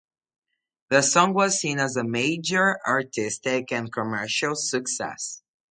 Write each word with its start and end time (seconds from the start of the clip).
The 0.89 1.03
song 1.03 1.35
was 1.35 1.59
seen 1.59 1.77
as 1.79 1.95
a 1.95 2.03
major 2.03 2.79
artistic 2.87 3.71
and 3.71 3.93
commercial 3.93 4.55
success. 4.55 5.43